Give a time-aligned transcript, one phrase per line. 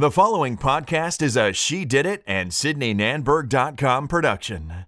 [0.00, 4.86] The following podcast is a She Did It and SydneyNanberg.com production.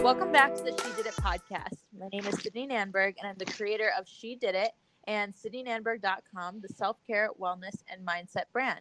[0.00, 1.76] Welcome back to the She Did It podcast.
[1.96, 4.72] My name is Sydney Nanberg, and I'm the creator of She Did It
[5.06, 8.80] and SydneyNanberg.com, the self care, wellness, and mindset brand.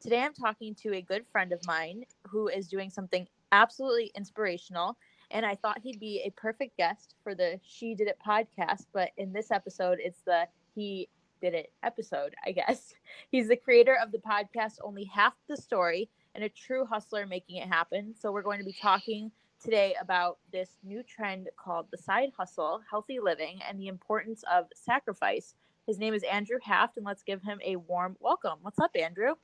[0.00, 4.96] Today, I'm talking to a good friend of mine who is doing something absolutely inspirational
[5.30, 8.86] and I thought he'd be a perfect guest for the She Did It podcast.
[8.92, 11.08] But in this episode, it's the He
[11.40, 12.94] Did It episode, I guess.
[13.30, 17.56] He's the creator of the podcast Only Half the Story and a true hustler making
[17.56, 18.14] it happen.
[18.18, 19.30] So we're going to be talking
[19.62, 24.66] today about this new trend called the side hustle, healthy living, and the importance of
[24.74, 25.54] sacrifice.
[25.86, 28.58] His name is Andrew Haft, and let's give him a warm welcome.
[28.62, 29.34] What's up, Andrew?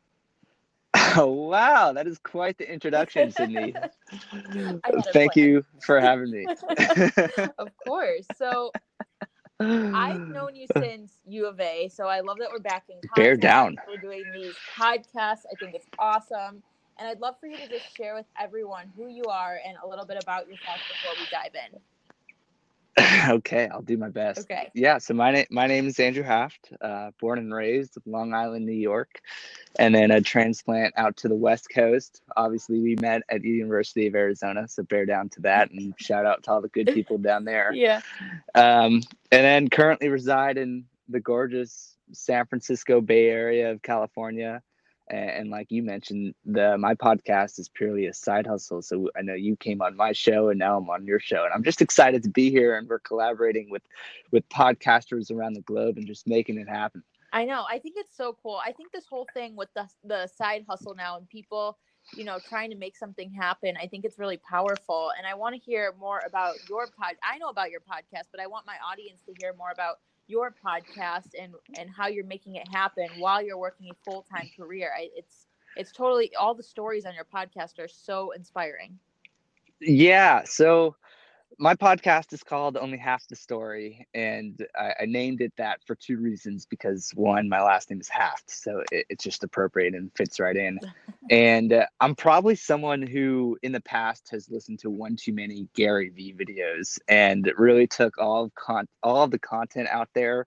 [1.16, 3.74] Oh, wow, that is quite the introduction, Sydney.
[5.12, 6.46] Thank you for having me.
[7.58, 8.26] of course.
[8.36, 8.70] So
[9.60, 13.16] I've known you since U of A, so I love that we're back in contact.
[13.16, 13.76] Bear down.
[13.88, 15.44] We're doing these podcasts.
[15.50, 16.62] I think it's awesome.
[16.98, 19.88] And I'd love for you to just share with everyone who you are and a
[19.88, 21.80] little bit about yourself before we dive in.
[23.28, 24.40] okay, I'll do my best.
[24.40, 24.70] Okay.
[24.74, 28.32] Yeah, so my name my name is Andrew Haft, uh, born and raised in Long
[28.32, 29.20] Island, New York,
[29.78, 32.22] and then a transplant out to the West Coast.
[32.36, 36.24] Obviously, we met at the University of Arizona, so bear down to that, and shout
[36.24, 37.72] out to all the good people down there.
[37.74, 38.00] Yeah.
[38.54, 44.62] Um, and then currently reside in the gorgeous San Francisco Bay Area of California
[45.08, 48.82] and, like you mentioned the my podcast is purely a side hustle.
[48.82, 51.44] So i know you came on my show and now i'm on your show.
[51.44, 53.82] And i'm just excited to be here and we're collaborating with
[54.30, 57.02] with podcasters around the globe and just making it happen.
[57.32, 57.64] I know.
[57.68, 58.60] I think it's so cool.
[58.64, 61.78] I think this whole thing with the the side hustle now and people
[62.16, 65.10] you know trying to make something happen i think it's really powerful.
[65.16, 68.40] And i want to hear more about your pod i know about your podcast but
[68.40, 72.56] i want my audience to hear more about your podcast and and how you're making
[72.56, 74.92] it happen while you're working a full-time career.
[74.96, 78.98] I, it's it's totally all the stories on your podcast are so inspiring.
[79.80, 80.96] Yeah so
[81.58, 85.94] my podcast is called Only Half the Story, and I, I, named it that for
[85.94, 86.66] two reasons.
[86.66, 90.56] Because one, my last name is Haft, so it, it's just appropriate and fits right
[90.56, 90.78] in.
[91.30, 95.68] and uh, I'm probably someone who, in the past, has listened to one too many
[95.74, 100.46] Gary Vee videos, and really took all of con- all of the content out there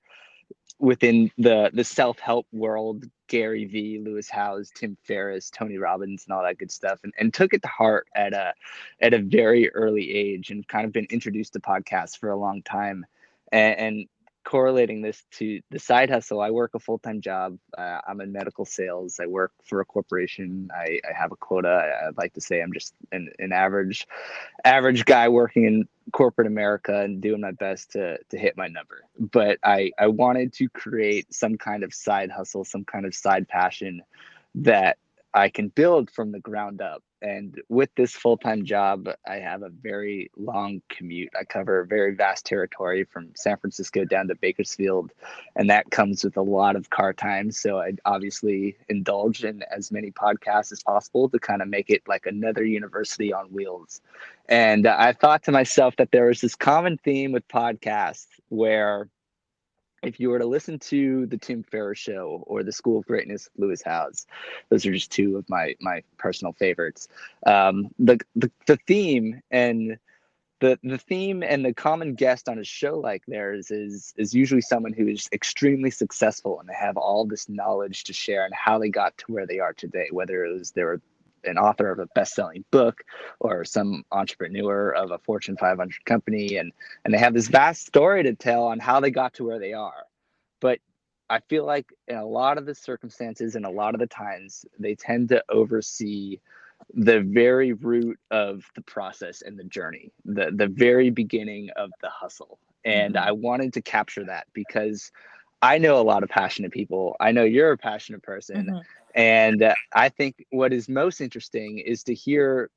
[0.79, 6.33] within the the self help world, Gary Vee, Lewis Howes, Tim Ferriss, Tony Robbins, and
[6.33, 8.53] all that good stuff, and, and took it to heart at a
[9.01, 12.61] at a very early age, and kind of been introduced to podcasts for a long
[12.63, 13.05] time,
[13.51, 14.05] and, and
[14.47, 17.57] correlating this to the side hustle, I work a full time job.
[17.77, 19.19] Uh, I'm in medical sales.
[19.21, 20.69] I work for a corporation.
[20.73, 21.67] I, I have a quota.
[21.67, 24.07] I, would like to say I'm just an, an average
[24.63, 29.03] average guy working in corporate America and doing my best to to hit my number.
[29.19, 33.49] But I I wanted to create some kind of side hustle, some kind of side
[33.49, 34.01] passion
[34.55, 34.97] that
[35.33, 37.03] I can build from the ground up.
[37.21, 41.29] And with this full-time job i have a very long commute.
[41.39, 45.11] I cover a very vast territory from san francisco down to bakersfield
[45.55, 47.51] and that comes with a lot of car time.
[47.51, 52.03] So i obviously indulge in as many podcasts as possible to kind of make it
[52.07, 54.01] like another university on wheels.
[54.47, 59.09] And i thought to myself that there was this common theme with podcasts where
[60.03, 63.49] if you were to listen to the Tim Ferriss show or the School of Greatness
[63.57, 64.27] Lewis Howes,
[64.69, 67.07] those are just two of my my personal favorites.
[67.45, 69.97] Um, the, the the theme and
[70.59, 74.61] the the theme and the common guest on a show like theirs is is usually
[74.61, 78.79] someone who is extremely successful and they have all this knowledge to share and how
[78.79, 81.01] they got to where they are today, whether it was they were
[81.43, 83.03] an author of a best-selling book
[83.39, 86.71] or some entrepreneur of a Fortune 500 company, and
[87.05, 89.73] and they have this vast story to tell on how they got to where they
[89.73, 90.05] are.
[90.59, 90.79] But
[91.29, 94.65] I feel like in a lot of the circumstances and a lot of the times,
[94.79, 96.39] they tend to oversee
[96.93, 102.09] the very root of the process and the journey, the the very beginning of the
[102.09, 102.59] hustle.
[102.85, 103.27] And mm-hmm.
[103.27, 105.11] I wanted to capture that because
[105.61, 107.15] I know a lot of passionate people.
[107.19, 108.67] I know you're a passionate person.
[108.67, 108.77] Mm-hmm.
[109.17, 112.69] And uh, I think what is most interesting is to hear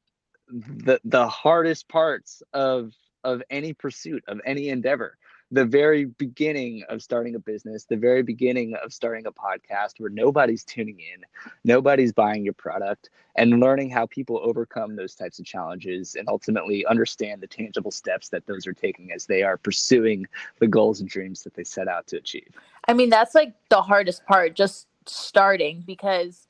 [0.48, 2.92] the the hardest parts of
[3.22, 5.16] of any pursuit of any endeavor
[5.52, 10.10] the very beginning of starting a business, the very beginning of starting a podcast where
[10.10, 11.24] nobody's tuning in,
[11.64, 16.86] nobody's buying your product, and learning how people overcome those types of challenges and ultimately
[16.86, 20.24] understand the tangible steps that those are taking as they are pursuing
[20.60, 22.56] the goals and dreams that they set out to achieve.
[22.86, 26.46] I mean, that's like the hardest part, just starting because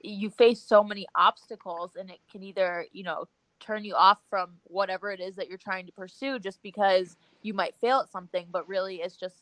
[0.00, 3.26] you face so many obstacles and it can either, you know,
[3.60, 7.54] turn you off from whatever it is that you're trying to pursue just because you
[7.54, 9.36] might fail at something, but really it's just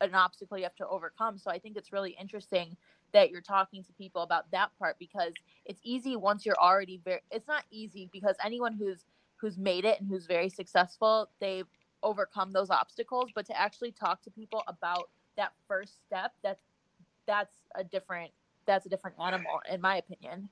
[0.00, 1.38] an obstacle you have to overcome.
[1.38, 2.76] So I think it's really interesting
[3.12, 5.32] that you're talking to people about that part because
[5.64, 9.04] it's easy once you're already very it's not easy because anyone who's
[9.36, 11.66] who's made it and who's very successful, they've
[12.02, 16.62] overcome those obstacles, but to actually talk to people about that first step, that's
[17.26, 18.30] that's a different
[18.66, 20.48] that's a different animal in my opinion.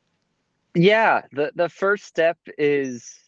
[0.74, 3.18] Yeah, the the first step is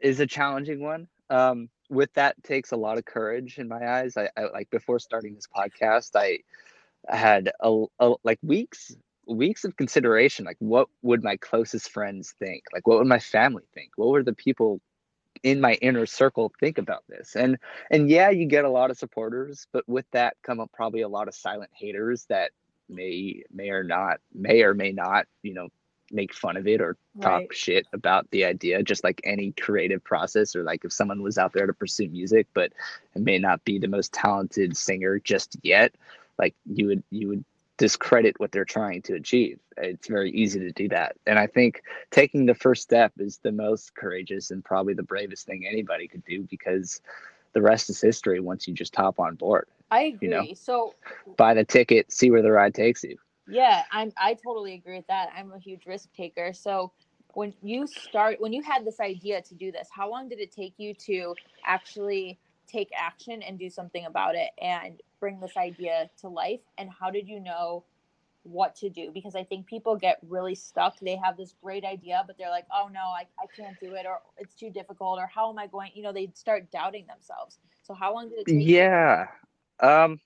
[0.00, 1.08] is a challenging one.
[1.30, 4.16] Um, with that takes a lot of courage in my eyes.
[4.16, 6.40] I, I like before starting this podcast, I
[7.08, 8.96] had a, a, like weeks
[9.26, 13.62] weeks of consideration like what would my closest friends think like what would my family
[13.74, 14.80] think what would the people
[15.42, 17.58] in my inner circle think about this and
[17.90, 21.08] and yeah you get a lot of supporters but with that come up probably a
[21.08, 22.50] lot of silent haters that
[22.88, 25.68] may may or not may or may not you know
[26.10, 27.54] make fun of it or talk right.
[27.54, 31.52] shit about the idea just like any creative process or like if someone was out
[31.52, 32.72] there to pursue music but
[33.14, 35.94] it may not be the most talented singer just yet
[36.38, 37.44] like you would you would
[37.78, 39.58] discredit what they're trying to achieve.
[39.76, 41.16] It's very easy to do that.
[41.26, 45.46] And i think taking the first step is the most courageous and probably the bravest
[45.46, 47.00] thing anybody could do because
[47.54, 50.46] the rest is history once you just hop on board i agree you know?
[50.54, 50.94] so
[51.36, 53.16] buy the ticket see where the ride takes you.
[53.48, 55.30] Yeah i'm i totally agree with that.
[55.36, 56.52] I'm a huge risk taker.
[56.52, 56.92] So
[57.34, 60.50] when you start when you had this idea to do this how long did it
[60.52, 66.10] take you to actually take action and do something about it and bring this idea
[66.20, 66.60] to life?
[66.76, 67.84] And how did you know
[68.42, 69.10] what to do?
[69.12, 70.98] Because i think people get really stuck.
[71.00, 74.04] They have this great idea but they're like oh no i, I can't do it
[74.06, 75.90] or it's too difficult or how am i going?
[75.94, 77.58] You know they start doubting themselves.
[77.82, 79.26] So how long did it take yeah
[79.80, 80.20] um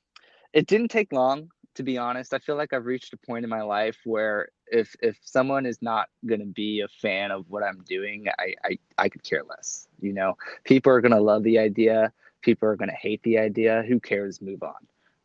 [0.53, 3.51] it didn't take long to be honest i feel like i've reached a point in
[3.51, 7.63] my life where if if someone is not going to be a fan of what
[7.63, 11.43] i'm doing I, I i could care less you know people are going to love
[11.43, 12.13] the idea
[12.43, 13.83] people are going to hate the idea.
[13.89, 14.43] Who cares?
[14.43, 14.75] Move on.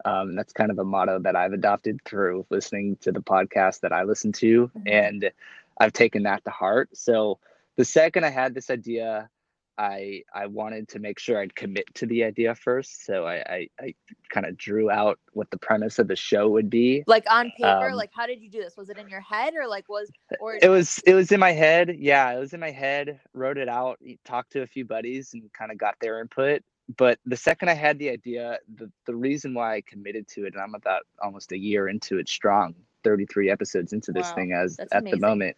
[0.05, 3.91] Um, that's kind of a motto that I've adopted through listening to the podcast that
[3.91, 4.87] I listen to, mm-hmm.
[4.87, 5.31] and
[5.79, 6.89] I've taken that to heart.
[6.93, 7.39] So
[7.75, 9.29] the second I had this idea,
[9.77, 13.05] I I wanted to make sure I'd commit to the idea first.
[13.05, 13.95] So I I, I
[14.29, 17.03] kind of drew out what the premise of the show would be.
[17.07, 18.75] Like on paper, um, like how did you do this?
[18.77, 21.51] Was it in your head or like was or it was it was in my
[21.51, 21.95] head.
[21.99, 23.19] Yeah, it was in my head.
[23.33, 23.99] Wrote it out.
[24.25, 26.63] Talked to a few buddies and kind of got their input
[26.95, 30.53] but the second I had the idea, the, the reason why I committed to it,
[30.53, 34.53] and I'm about almost a year into it strong, 33 episodes into this wow, thing
[34.53, 35.19] as at amazing.
[35.19, 35.57] the moment.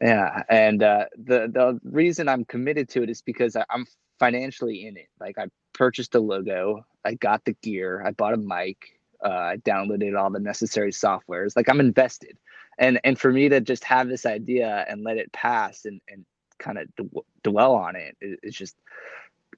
[0.00, 0.42] Yeah.
[0.48, 3.86] And uh, the, the reason I'm committed to it is because I, I'm
[4.18, 5.08] financially in it.
[5.20, 9.56] Like I purchased the logo, I got the gear, I bought a mic, uh, I
[9.58, 11.56] downloaded all the necessary softwares.
[11.56, 12.38] Like I'm invested.
[12.78, 16.24] And, and for me to just have this idea and let it pass and, and
[16.58, 18.76] kind of d- dwell on it is just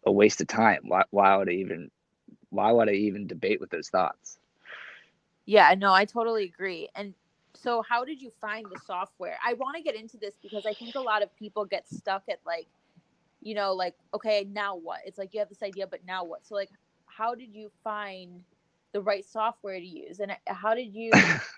[0.07, 0.81] a waste of time.
[0.83, 1.91] Why, why would I even
[2.51, 4.39] why would I even debate with those thoughts?
[5.45, 6.89] Yeah, no, I totally agree.
[6.95, 7.15] And
[7.65, 9.39] so how did you find the software?
[9.45, 12.25] I want to get into this because I think a lot of people get stuck
[12.29, 12.69] at like,
[13.41, 15.01] you know, like, okay, now what?
[15.07, 16.47] It's like you have this idea, but now what?
[16.47, 16.69] So like
[17.07, 18.43] how did you find
[18.93, 20.21] the right software to use?
[20.21, 21.11] And uh, how did you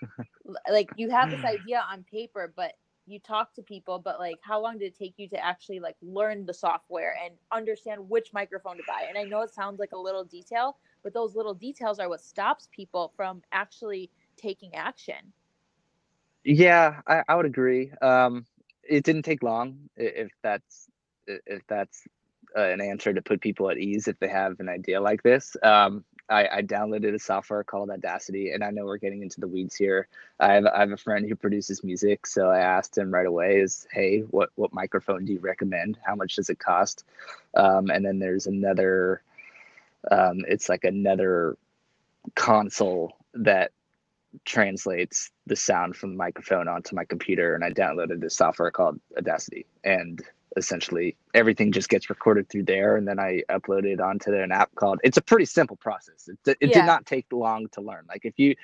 [0.71, 1.59] like you have this mm.
[1.59, 2.75] idea on paper, but
[3.09, 5.95] you talk to people but like how long did it take you to actually like
[6.01, 9.93] learn the software and understand which microphone to buy and i know it sounds like
[9.93, 15.31] a little detail but those little details are what stops people from actually taking action
[16.47, 18.45] yeah i, I would agree um
[18.83, 20.87] it didn't take long if that's
[21.27, 22.03] if that's
[22.57, 25.57] uh, an answer to put people at ease if they have an idea like this
[25.63, 29.47] um I, I downloaded a software called Audacity, and I know we're getting into the
[29.47, 30.09] weeds here.
[30.41, 33.59] I have, I have a friend who produces music, so I asked him right away,
[33.61, 35.97] "Is hey, what what microphone do you recommend?
[36.05, 37.05] How much does it cost?"
[37.55, 39.21] Um, and then there's another,
[40.11, 41.57] um, it's like another
[42.35, 43.71] console that
[44.45, 48.99] translates the sound from the microphone onto my computer, and I downloaded this software called
[49.17, 50.21] Audacity, and
[50.55, 54.73] essentially everything just gets recorded through there and then i upload it onto an app
[54.75, 56.27] called it's a pretty simple process.
[56.27, 56.79] It, it yeah.
[56.79, 58.05] did not take long to learn.
[58.09, 58.55] Like if you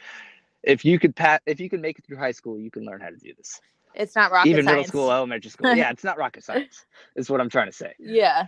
[0.64, 3.02] if you could pat if you can make it through high school you can learn
[3.02, 3.62] how to do this.
[3.94, 4.76] It's not rocket even science.
[4.76, 5.76] middle school elementary school.
[5.76, 7.94] Yeah it's not rocket science is what i'm trying to say.
[8.00, 8.48] Yeah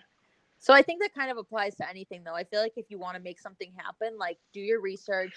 [0.66, 2.34] so I think that kind of applies to anything though.
[2.34, 5.34] I feel like if you want to make something happen, like do your research,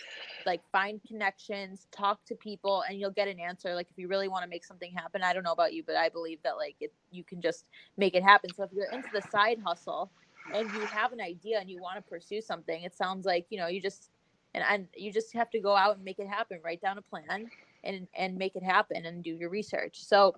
[0.46, 3.74] like find connections, talk to people and you'll get an answer.
[3.74, 5.96] Like if you really want to make something happen, I don't know about you, but
[5.96, 7.66] I believe that like it, you can just
[7.98, 8.54] make it happen.
[8.54, 10.10] So if you're into the side hustle
[10.54, 13.58] and you have an idea and you want to pursue something, it sounds like, you
[13.58, 14.08] know, you just
[14.54, 17.02] and, and you just have to go out and make it happen, write down a
[17.02, 17.50] plan
[17.84, 20.02] and and make it happen and do your research.
[20.02, 20.36] So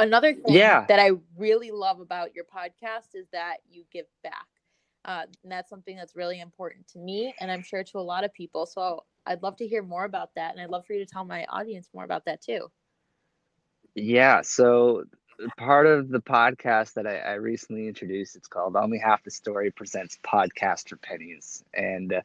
[0.00, 0.84] Another thing Yeah.
[0.88, 4.46] that I really love about your podcast is that you give back.
[5.04, 8.24] Uh, and that's something that's really important to me and I'm sure to a lot
[8.24, 8.66] of people.
[8.66, 10.52] So I'd love to hear more about that.
[10.52, 12.70] And I'd love for you to tell my audience more about that too.
[13.94, 15.04] Yeah, so
[15.56, 19.70] part of the podcast that I, I recently introduced, it's called Only Half the Story
[19.70, 21.64] Presents Podcast for Pennies.
[21.74, 22.20] And uh,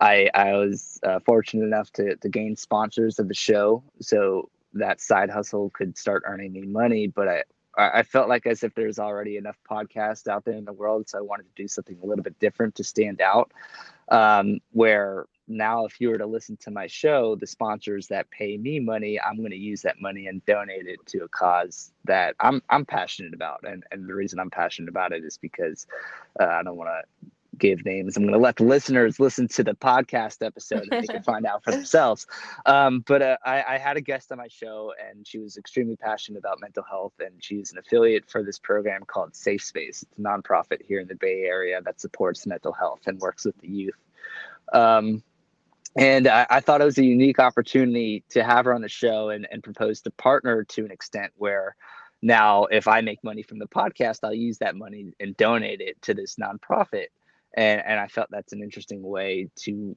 [0.00, 5.00] I, I was uh, fortunate enough to, to gain sponsors of the show so that
[5.00, 7.06] side hustle could start earning me money.
[7.06, 7.42] But I,
[7.76, 11.08] I felt like as if there's already enough podcasts out there in the world.
[11.08, 13.52] So I wanted to do something a little bit different to stand out.
[14.08, 18.56] Um, where now, if you were to listen to my show, the sponsors that pay
[18.56, 22.36] me money, I'm going to use that money and donate it to a cause that
[22.38, 23.60] I'm I'm passionate about.
[23.64, 25.86] And and the reason I'm passionate about it is because
[26.38, 27.30] uh, I don't want to
[27.60, 28.16] give names.
[28.16, 31.46] I'm going to let the listeners listen to the podcast episode and they can find
[31.46, 32.26] out for themselves.
[32.66, 35.96] Um, but uh, I, I had a guest on my show, and she was extremely
[35.96, 40.02] passionate about mental health, and she's an affiliate for this program called Safe Space.
[40.02, 43.58] It's a nonprofit here in the Bay Area that supports mental health and works with
[43.60, 43.98] the youth.
[44.72, 45.22] Um,
[45.96, 49.30] and I, I thought it was a unique opportunity to have her on the show
[49.30, 51.74] and, and propose to partner to an extent where
[52.22, 56.00] now if I make money from the podcast, I'll use that money and donate it
[56.02, 57.06] to this nonprofit.
[57.56, 59.96] And and I felt that's an interesting way to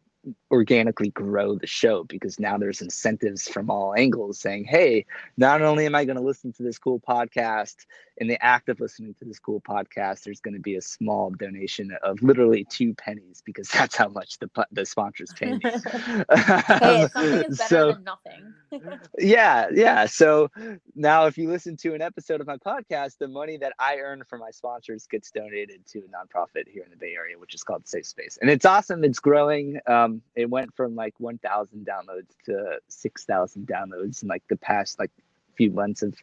[0.51, 5.05] organically grow the show because now there's incentives from all angles saying, hey,
[5.37, 7.75] not only am I going to listen to this cool podcast,
[8.17, 11.31] in the act of listening to this cool podcast, there's going to be a small
[11.31, 15.59] donation of literally two pennies because that's how much the the sponsors pay me.
[15.63, 18.53] hey, something is better so than nothing.
[19.17, 20.05] yeah, yeah.
[20.05, 20.49] So
[20.95, 24.23] now, if you listen to an episode of my podcast, the money that I earn
[24.29, 27.63] from my sponsors gets donated to a nonprofit here in the Bay Area, which is
[27.63, 29.03] called Safe Space, and it's awesome.
[29.03, 29.79] It's growing.
[29.87, 35.11] Um, it went from like 1,000 downloads to 6,000 downloads in like the past like
[35.55, 36.15] few months of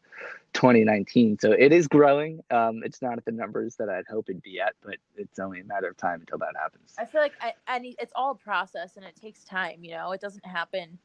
[0.53, 1.39] 2019.
[1.39, 2.41] So it is growing.
[2.51, 5.61] Um, it's not at the numbers that I'd hope it'd be at, but it's only
[5.61, 6.95] a matter of time until that happens.
[6.99, 7.53] I feel like I,
[7.99, 10.99] it's all process and it takes time, you know, it doesn't happen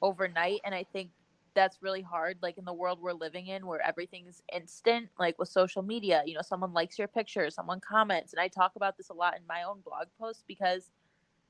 [0.00, 0.60] overnight.
[0.64, 1.10] And I think
[1.54, 5.48] that's really hard, like in the world we're living in where everything's instant, like with
[5.48, 8.32] social media, you know, someone likes your picture, someone comments.
[8.32, 10.90] And I talk about this a lot in my own blog posts because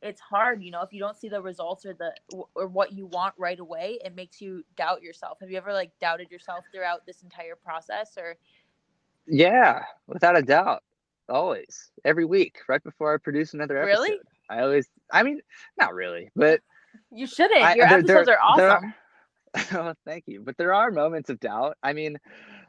[0.02, 2.12] it's hard, you know, if you don't see the results or the
[2.54, 5.38] or what you want right away, it makes you doubt yourself.
[5.40, 8.36] Have you ever like doubted yourself throughout this entire process or
[9.26, 10.82] Yeah, without a doubt.
[11.28, 11.90] Always.
[12.04, 14.02] Every week, right before I produce another episode.
[14.02, 14.18] Really?
[14.50, 15.40] I always I mean,
[15.78, 16.60] not really, but
[17.10, 17.62] you shouldn't?
[17.62, 18.94] I- Your there- there- episodes are there awesome.
[19.74, 20.40] oh, thank you.
[20.40, 21.76] But there are moments of doubt.
[21.82, 22.18] I mean,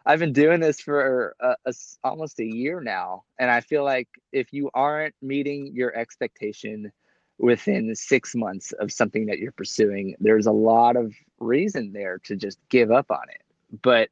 [0.06, 1.74] I've been doing this for a, a
[2.04, 6.92] almost a year now, and I feel like if you aren't meeting your expectation
[7.38, 12.36] within six months of something that you're pursuing, there's a lot of reason there to
[12.36, 13.42] just give up on it.
[13.82, 14.10] But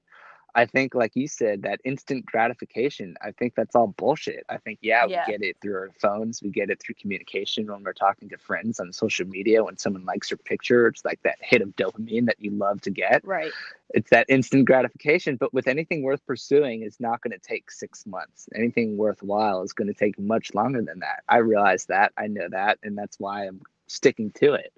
[0.54, 4.46] I think, like you said, that instant gratification, I think that's all bullshit.
[4.50, 5.24] I think, yeah, Yeah.
[5.26, 8.38] we get it through our phones, we get it through communication when we're talking to
[8.38, 9.64] friends on social media.
[9.64, 12.90] When someone likes your picture, it's like that hit of dopamine that you love to
[12.90, 13.24] get.
[13.26, 13.52] Right.
[13.94, 15.38] It's that instant gratification.
[15.38, 18.50] But with anything worth pursuing, it's not going to take six months.
[18.54, 21.24] Anything worthwhile is going to take much longer than that.
[21.30, 22.12] I realize that.
[22.18, 22.80] I know that.
[22.84, 24.74] And that's why I'm sticking to it.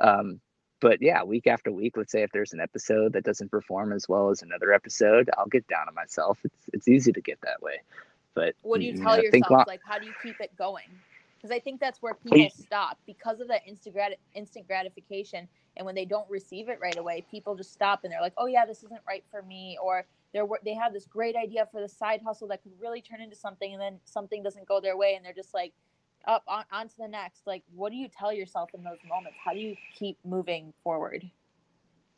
[0.00, 0.40] Um,
[0.84, 4.06] but yeah, week after week, let's say if there's an episode that doesn't perform as
[4.06, 6.38] well as another episode, I'll get down on myself.
[6.44, 7.80] It's it's easy to get that way.
[8.34, 10.54] But what do you know, tell think yourself lo- like how do you keep it
[10.58, 10.90] going
[11.36, 15.86] because i think that's where people stop because of that instant, grat- instant gratification and
[15.86, 18.66] when they don't receive it right away people just stop and they're like oh yeah
[18.66, 22.20] this isn't right for me or they're they have this great idea for the side
[22.26, 25.24] hustle that could really turn into something and then something doesn't go their way and
[25.24, 25.72] they're just like
[26.26, 29.36] up on, on to the next like what do you tell yourself in those moments
[29.42, 31.30] how do you keep moving forward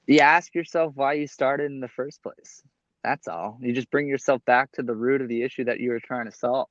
[0.07, 2.63] you ask yourself why you started in the first place.
[3.03, 3.59] That's all.
[3.61, 6.27] You just bring yourself back to the root of the issue that you were trying
[6.27, 6.69] to solve.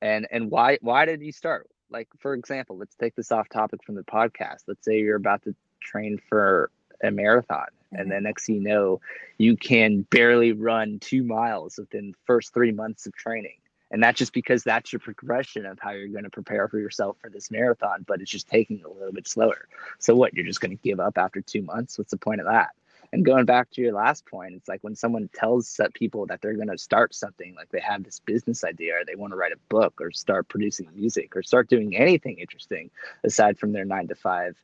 [0.00, 1.68] And and why why did you start?
[1.90, 4.62] Like for example, let's take this off topic from the podcast.
[4.66, 6.70] Let's say you're about to train for
[7.02, 8.10] a marathon and mm-hmm.
[8.10, 9.00] then next thing you know,
[9.38, 13.58] you can barely run 2 miles within the first 3 months of training.
[13.90, 17.16] And that's just because that's your progression of how you're going to prepare for yourself
[17.20, 19.66] for this marathon, but it's just taking a little bit slower.
[19.98, 20.34] So what?
[20.34, 21.96] You're just going to give up after two months?
[21.98, 22.70] What's the point of that?
[23.12, 26.54] And going back to your last point, it's like when someone tells people that they're
[26.54, 29.52] going to start something, like they have this business idea, or they want to write
[29.52, 32.90] a book, or start producing music, or start doing anything interesting
[33.24, 34.56] aside from their nine to five.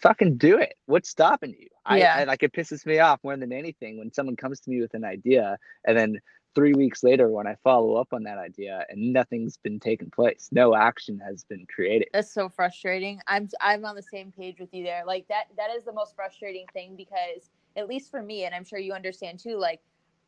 [0.00, 0.74] Fucking do it.
[0.86, 1.68] What's stopping you?
[1.96, 2.14] Yeah.
[2.14, 4.80] I, I like it pisses me off more than anything when someone comes to me
[4.80, 6.20] with an idea and then
[6.54, 10.48] three weeks later when I follow up on that idea and nothing's been taken place,
[10.52, 12.08] no action has been created.
[12.12, 13.20] That's so frustrating.
[13.26, 15.02] I'm I'm on the same page with you there.
[15.06, 18.64] Like that that is the most frustrating thing because at least for me and I'm
[18.64, 19.80] sure you understand too like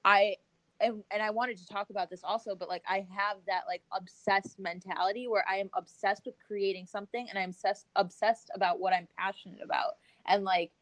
[0.04, 0.36] I
[0.80, 3.82] and, and I wanted to talk about this also, but like I have that like
[3.96, 8.92] obsessed mentality where I am obsessed with creating something and I'm obsessed obsessed about what
[8.92, 9.96] I'm passionate about.
[10.26, 10.72] And like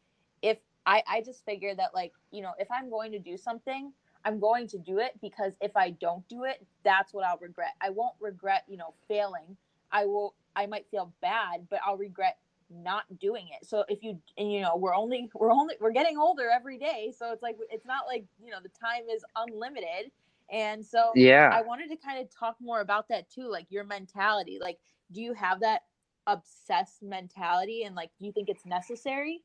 [0.41, 3.91] if I I just figure that like, you know, if I'm going to do something,
[4.25, 7.71] I'm going to do it because if I don't do it, that's what I'll regret.
[7.81, 9.57] I won't regret, you know, failing.
[9.91, 12.37] I will I might feel bad, but I'll regret
[12.69, 13.67] not doing it.
[13.67, 17.13] So if you and you know, we're only we're only we're getting older every day,
[17.17, 20.11] so it's like it's not like, you know, the time is unlimited.
[20.51, 23.83] And so yeah, I wanted to kind of talk more about that too, like your
[23.83, 24.59] mentality.
[24.61, 24.79] Like
[25.11, 25.83] do you have that
[26.27, 29.43] obsessed mentality and like do you think it's necessary?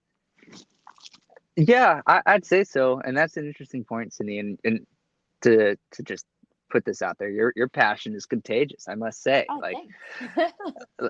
[1.57, 4.39] Yeah, I, would say so, and that's an interesting point, Cindy.
[4.39, 4.87] And, and
[5.43, 6.27] to to just
[6.71, 8.89] put this out there, your your passion is contagious.
[8.89, 10.53] I must say, oh, like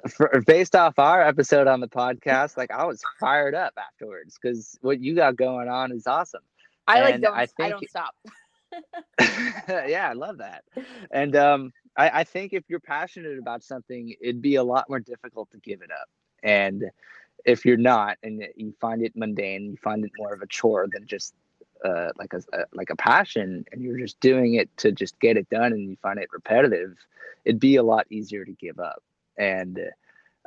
[0.10, 4.78] for, based off our episode on the podcast, like I was fired up afterwards because
[4.82, 6.42] what you got going on is awesome.
[6.86, 8.14] I like don't I, I don't stop.
[9.68, 10.64] yeah, I love that.
[11.10, 15.00] And um, I, I think if you're passionate about something, it'd be a lot more
[15.00, 16.08] difficult to give it up.
[16.42, 16.84] And
[17.44, 20.86] if you're not and you find it mundane you find it more of a chore
[20.92, 21.34] than just
[21.84, 25.36] uh, like a, a, like a passion and you're just doing it to just get
[25.36, 26.96] it done and you find it repetitive
[27.46, 29.02] it'd be a lot easier to give up.
[29.38, 29.80] And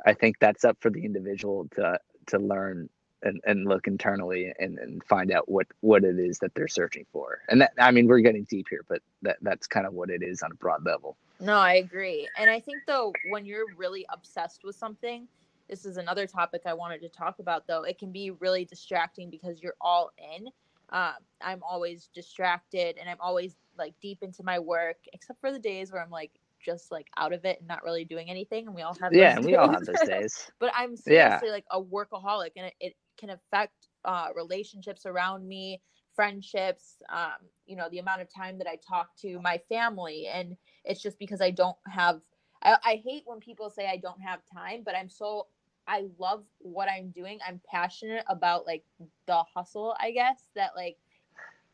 [0.06, 2.88] i think that's up for the individual to to learn
[3.22, 7.06] and, and look internally and, and find out what what it is that they're searching
[7.12, 7.40] for.
[7.48, 10.22] And that i mean we're getting deep here but that that's kind of what it
[10.22, 11.16] is on a broad level.
[11.38, 12.28] No i agree.
[12.38, 15.28] And i think though when you're really obsessed with something
[15.70, 17.84] this is another topic I wanted to talk about, though.
[17.84, 20.48] It can be really distracting because you're all in.
[20.90, 25.58] Um, I'm always distracted and I'm always like deep into my work, except for the
[25.58, 26.32] days where I'm like
[26.64, 28.66] just like out of it and not really doing anything.
[28.66, 29.36] And we all have those days.
[29.36, 30.50] yeah, we all have those days.
[30.58, 31.52] but I'm seriously yeah.
[31.52, 35.80] like a workaholic, and it, it can affect uh, relationships around me,
[36.14, 36.96] friendships.
[37.08, 41.00] Um, you know, the amount of time that I talk to my family, and it's
[41.00, 42.20] just because I don't have.
[42.62, 45.46] I, I hate when people say I don't have time, but I'm so
[45.90, 47.40] I love what I'm doing.
[47.46, 48.84] I'm passionate about like
[49.26, 50.96] the hustle, I guess, that like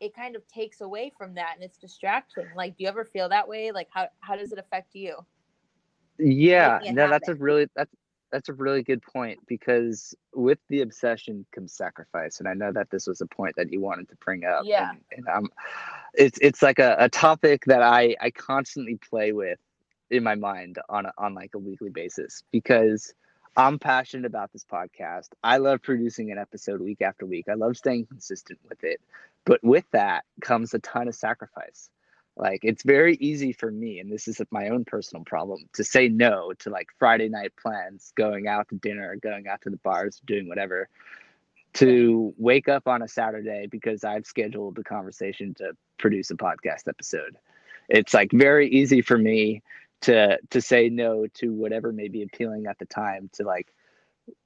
[0.01, 2.47] it kind of takes away from that and it's distraction.
[2.57, 3.73] Like, do you ever feel that way?
[3.73, 5.17] Like how how does it affect you?
[6.19, 7.11] Yeah, no, happen?
[7.11, 7.95] that's a really that's
[8.33, 12.91] that's a really good point because with the obsession comes sacrifice and i know that
[12.91, 15.49] this was a point that you wanted to bring up yeah and, and um
[16.15, 19.61] it's it's like a, a topic that i i constantly play with
[20.11, 23.15] in my mind on a, on like a weekly basis because
[23.57, 25.29] I'm passionate about this podcast.
[25.43, 27.47] I love producing an episode week after week.
[27.49, 29.01] I love staying consistent with it.
[29.47, 31.89] But with that comes a ton of sacrifice.
[32.37, 36.09] Like it's very easy for me, and this is my own personal problem, to say
[36.09, 40.21] no to like Friday night plans, going out to dinner, going out to the bars,
[40.27, 40.87] doing whatever,
[41.75, 46.89] to wake up on a Saturday because I've scheduled the conversation to produce a podcast
[46.89, 47.39] episode.
[47.89, 49.63] It's like very easy for me
[50.03, 53.73] to to say no to whatever may be appealing at the time to like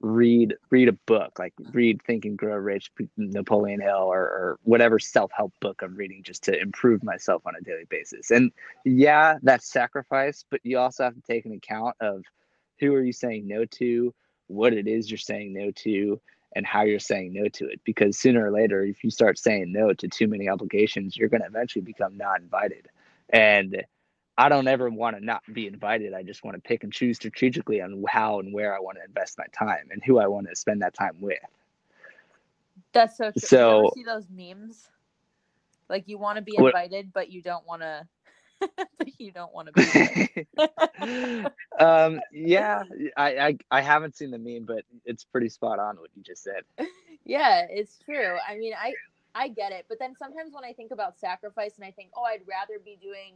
[0.00, 4.98] read read a book like read think and grow rich napoleon hill or, or whatever
[4.98, 8.30] self-help book i'm reading just to improve myself on a daily basis.
[8.30, 8.52] And
[8.84, 12.24] yeah that's sacrifice but you also have to take an account of
[12.78, 14.14] who are you saying no to
[14.48, 16.20] what it is you're saying no to
[16.56, 17.80] and how you're saying no to it.
[17.84, 21.42] Because sooner or later if you start saying no to too many obligations you're going
[21.42, 22.88] to eventually become not invited.
[23.30, 23.84] And
[24.40, 26.14] I don't ever want to not be invited.
[26.14, 29.04] I just want to pick and choose strategically on how and where I want to
[29.04, 31.38] invest my time and who I want to spend that time with.
[32.94, 33.40] That's so true.
[33.40, 34.88] So, see those memes?
[35.90, 38.06] Like you want to be invited, what, but you don't want to.
[39.18, 41.44] you don't want to be.
[41.78, 42.22] um.
[42.32, 42.84] Yeah.
[43.18, 46.42] I, I I haven't seen the meme, but it's pretty spot on what you just
[46.42, 46.62] said.
[47.26, 48.38] Yeah, it's true.
[48.48, 48.94] I mean, I
[49.34, 52.24] I get it, but then sometimes when I think about sacrifice and I think, oh,
[52.24, 53.34] I'd rather be doing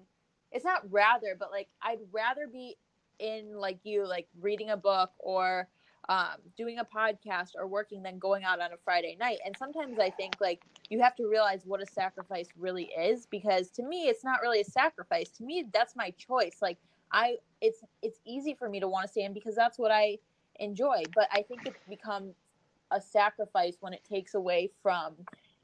[0.55, 2.77] it's not rather, but like I'd rather be
[3.19, 5.69] in like you, like reading a book or
[6.09, 9.39] um, doing a podcast or working than going out on a Friday night.
[9.45, 13.69] And sometimes I think like you have to realize what a sacrifice really is because
[13.71, 15.31] to me it's not really a sacrifice.
[15.31, 16.59] To me that's my choice.
[16.63, 16.79] Like
[17.11, 20.19] I it's it's easy for me to want to stay in because that's what I
[20.61, 21.03] enjoy.
[21.15, 22.35] But I think it becomes
[22.93, 25.15] a sacrifice when it takes away from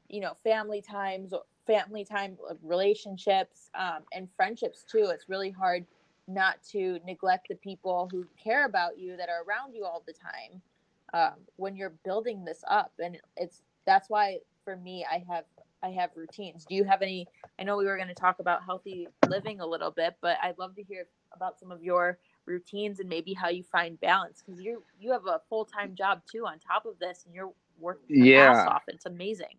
[0.09, 1.33] you know family times
[1.71, 5.09] family time, relationships, um, and friendships too.
[5.13, 5.85] It's really hard
[6.27, 10.13] not to neglect the people who care about you that are around you all the
[10.13, 10.61] time
[11.13, 12.91] um, when you're building this up.
[12.99, 15.45] And it's that's why for me, I have
[15.83, 16.65] I have routines.
[16.65, 17.27] Do you have any?
[17.59, 20.57] I know we were going to talk about healthy living a little bit, but I'd
[20.59, 24.61] love to hear about some of your routines and maybe how you find balance because
[24.61, 28.25] you you have a full time job too on top of this, and you're working
[28.25, 28.51] yeah.
[28.51, 28.83] ass off.
[28.87, 29.55] It's amazing.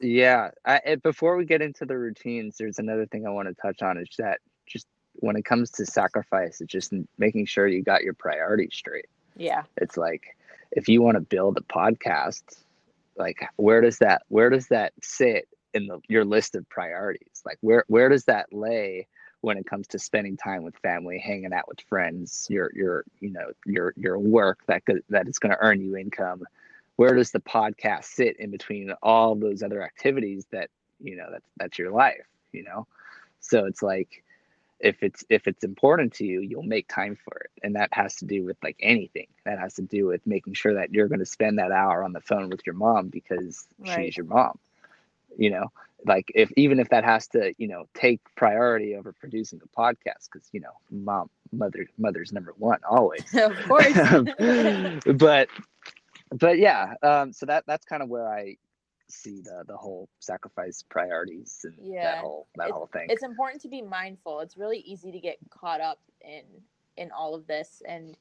[0.00, 0.50] Yeah.
[0.64, 3.98] I, before we get into the routines, there's another thing I want to touch on
[3.98, 8.14] is that just when it comes to sacrifice, it's just making sure you got your
[8.14, 9.06] priorities straight.
[9.36, 9.62] Yeah.
[9.76, 10.36] It's like
[10.72, 12.42] if you want to build a podcast,
[13.16, 17.42] like where does that where does that sit in the, your list of priorities?
[17.44, 19.06] Like where where does that lay
[19.40, 23.30] when it comes to spending time with family, hanging out with friends, your your you
[23.30, 26.44] know your your work that could, that is going to earn you income?
[26.96, 31.50] Where does the podcast sit in between all those other activities that you know that's
[31.56, 32.26] that's your life?
[32.52, 32.86] You know,
[33.40, 34.22] so it's like
[34.80, 37.50] if it's if it's important to you you'll make time for it.
[37.62, 39.28] And that has to do with like anything.
[39.44, 42.12] That has to do with making sure that you're going to spend that hour on
[42.12, 44.06] the phone with your mom because right.
[44.06, 44.58] she's your mom
[45.36, 45.70] you know?
[46.06, 50.28] Like if even if that has to you know take priority over producing a podcast
[50.30, 53.24] because you know mom mother mother's number one always.
[53.34, 53.96] Of course.
[55.16, 55.48] But
[56.38, 58.56] but yeah um so that that's kind of where i
[59.08, 62.02] see the the whole sacrifice priorities and yeah.
[62.02, 63.06] that whole that whole thing.
[63.08, 64.40] It's important to be mindful.
[64.40, 66.42] It's really easy to get caught up in
[66.96, 68.16] in all of this and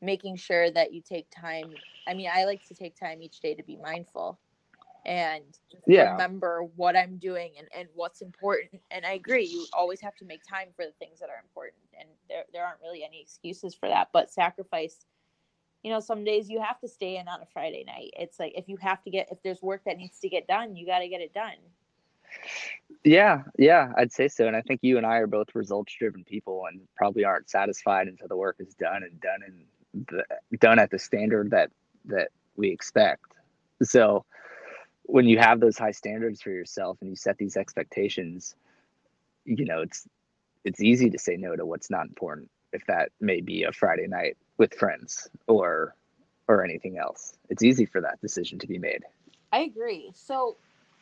[0.00, 1.72] making sure that you take time.
[2.06, 4.38] I mean, I like to take time each day to be mindful
[5.06, 5.44] and
[5.86, 6.12] yeah.
[6.12, 8.82] remember what I'm doing and, and what's important.
[8.90, 11.80] And I agree, you always have to make time for the things that are important.
[11.98, 14.08] And there, there aren't really any excuses for that.
[14.12, 15.06] But sacrifice
[15.86, 18.10] you know, some days you have to stay in on a Friday night.
[18.18, 20.74] It's like if you have to get if there's work that needs to get done,
[20.74, 21.54] you got to get it done.
[23.04, 24.48] Yeah, yeah, I'd say so.
[24.48, 28.08] And I think you and I are both results driven people and probably aren't satisfied
[28.08, 31.70] until the work is done and done and done at the standard that
[32.06, 33.22] that we expect.
[33.80, 34.24] So
[35.04, 38.56] when you have those high standards for yourself and you set these expectations,
[39.44, 40.08] you know, it's
[40.64, 44.06] it's easy to say no to what's not important if that may be a Friday
[44.06, 45.94] night with friends or
[46.48, 47.36] or anything else.
[47.48, 49.02] It's easy for that decision to be made.
[49.52, 50.12] I agree.
[50.14, 50.56] So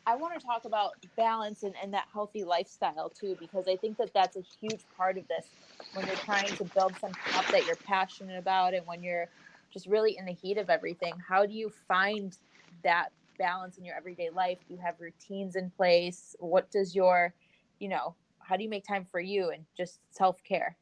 [0.07, 3.97] I want to talk about balance and, and that healthy lifestyle too, because I think
[3.97, 5.45] that that's a huge part of this
[5.93, 9.27] when you're trying to build something up that you're passionate about and when you're
[9.73, 11.13] just really in the heat of everything.
[11.27, 12.35] How do you find
[12.83, 14.59] that balance in your everyday life?
[14.67, 16.35] Do you have routines in place?
[16.39, 17.33] What does your,
[17.79, 20.77] you know, how do you make time for you and just self care?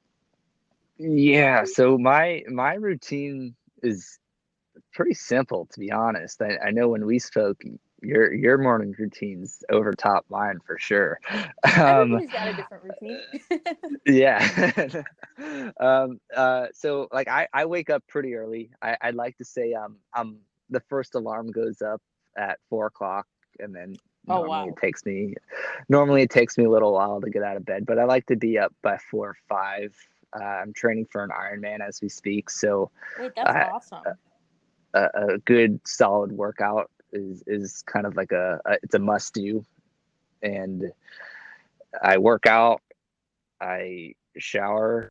[1.06, 4.20] Yeah, so my my routine is
[4.94, 6.42] pretty simple to be honest.
[6.42, 7.62] I, I know when we spoke,
[8.02, 11.20] your your morning routines over top mine for sure.
[11.76, 13.20] Um, got a different routine.
[14.06, 15.04] yeah.
[15.80, 18.70] um, uh, so like I, I wake up pretty early.
[18.82, 20.38] I, I'd like to say um um
[20.70, 22.02] the first alarm goes up
[22.38, 23.26] at four o'clock
[23.60, 23.96] and then
[24.28, 24.68] oh, normally wow.
[24.68, 25.36] it takes me
[25.90, 28.26] normally it takes me a little while to get out of bed, but I like
[28.28, 29.96] to be up by four or five
[30.40, 32.50] uh, I'm training for an Ironman as we speak.
[32.50, 34.04] So Wait, that's uh, awesome.
[34.94, 39.34] A, a, good solid workout is is kind of like a, a it's a must
[39.34, 39.66] do,
[40.42, 40.92] and
[42.02, 42.82] I work out.
[43.62, 45.10] I shower,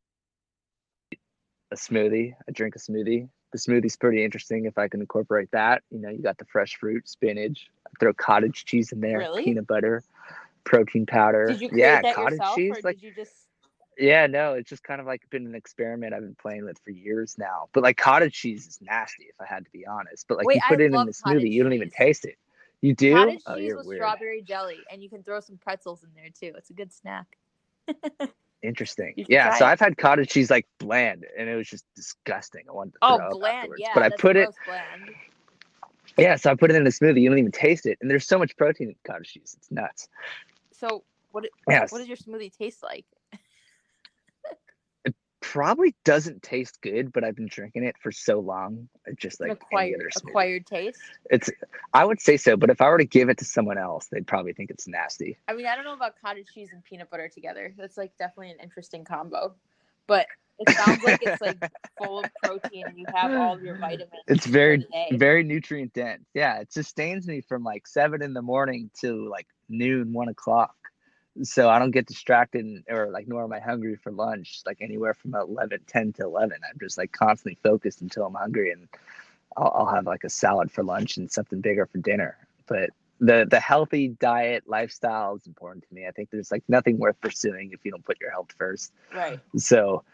[1.70, 2.34] a smoothie.
[2.48, 3.28] I drink a smoothie.
[3.52, 5.82] The smoothie's pretty interesting if I can incorporate that.
[5.90, 7.68] You know, you got the fresh fruit, spinach.
[7.86, 9.44] I throw cottage cheese in there, really?
[9.44, 10.02] peanut butter,
[10.64, 11.46] protein powder.
[11.46, 12.72] Did you create yeah, that cottage yourself, cheese.
[12.72, 13.41] Or like did you just
[13.98, 16.90] yeah, no, it's just kind of like been an experiment I've been playing with for
[16.90, 17.68] years now.
[17.72, 20.26] But like cottage cheese is nasty, if I had to be honest.
[20.28, 22.36] But like Wait, you put I it in the smoothie, you don't even taste it.
[22.80, 23.14] You do?
[23.14, 23.98] Cottage oh, cheese with weird.
[23.98, 26.56] strawberry jelly, and you can throw some pretzels in there too.
[26.56, 27.38] It's a good snack.
[28.62, 29.14] Interesting.
[29.16, 29.68] Yeah, so it.
[29.68, 32.62] I've had cottage cheese like bland, and it was just disgusting.
[32.68, 33.82] I wanted to oh, throw up bland, afterwards.
[33.82, 33.90] yeah.
[33.94, 34.48] But I put it.
[34.66, 35.10] Bland.
[36.18, 37.20] Yeah, so I put it in the smoothie.
[37.20, 39.54] You don't even taste it, and there's so much protein in cottage cheese.
[39.58, 40.08] It's nuts.
[40.72, 41.44] So what?
[41.68, 41.90] Yes.
[41.90, 43.06] What does your smoothie taste like?
[45.42, 48.88] Probably doesn't taste good, but I've been drinking it for so long.
[49.06, 50.98] Uh, just like acquired, acquired taste.
[51.30, 51.50] It's
[51.92, 54.26] I would say so, but if I were to give it to someone else, they'd
[54.26, 55.36] probably think it's nasty.
[55.48, 57.74] I mean, I don't know about cottage cheese and peanut butter together.
[57.76, 59.54] That's like definitely an interesting combo.
[60.06, 60.26] But
[60.58, 61.58] it sounds like it's like
[61.98, 64.12] full of protein and you have all your vitamins.
[64.28, 66.24] It's very very nutrient dense.
[66.32, 70.74] Yeah, it sustains me from like seven in the morning to like noon, one o'clock
[71.42, 75.14] so I don't get distracted or like nor am I hungry for lunch like anywhere
[75.14, 78.88] from 11 10 to 11 I'm just like constantly focused until I'm hungry and
[79.56, 82.36] I'll, I'll have like a salad for lunch and something bigger for dinner.
[82.66, 82.90] But
[83.20, 86.06] the the healthy diet lifestyle is important to me.
[86.06, 88.92] I think there's like nothing worth pursuing if you don't put your health first.
[89.14, 89.40] Right.
[89.56, 90.04] So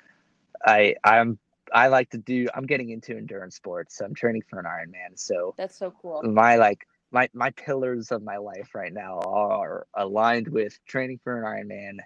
[0.64, 1.38] I I'm
[1.72, 5.18] I like to do I'm getting into endurance sports so I'm training for an Ironman.
[5.18, 6.22] So that's so cool.
[6.22, 11.38] my like my my pillars of my life right now are aligned with training for
[11.38, 11.98] an Ironman,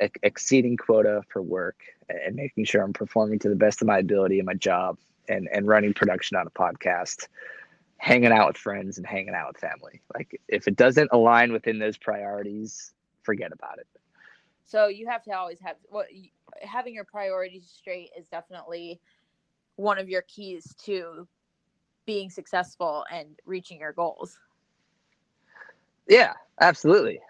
[0.00, 3.98] ex- exceeding quota for work, and making sure I'm performing to the best of my
[3.98, 7.26] ability in my job, and and running production on a podcast.
[7.98, 10.02] hanging out with friends and hanging out with family.
[10.14, 13.86] Like if it doesn't align within those priorities, forget about it.
[14.64, 16.30] So you have to always have what well,
[16.62, 19.00] having your priorities straight is definitely
[19.76, 21.28] one of your keys to
[22.08, 24.40] being successful and reaching your goals.
[26.08, 27.20] Yeah, absolutely.